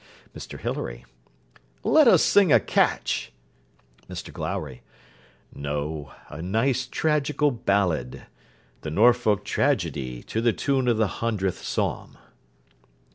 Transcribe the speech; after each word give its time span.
MR 0.35 0.59
HILARY 0.59 1.05
Let 1.83 2.07
us 2.07 2.23
sing 2.23 2.51
a 2.51 2.59
catch. 2.59 3.31
MR 4.09 4.33
GLOWRY 4.33 4.81
No: 5.53 6.11
a 6.27 6.41
nice 6.41 6.87
tragical 6.87 7.51
ballad. 7.51 8.23
The 8.81 8.89
Norfolk 8.89 9.45
Tragedy 9.45 10.23
to 10.23 10.41
the 10.41 10.53
tune 10.53 10.87
of 10.87 10.97
the 10.97 11.19
Hundredth 11.21 11.61
Psalm. 11.63 12.17